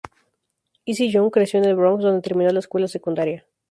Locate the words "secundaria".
2.87-3.45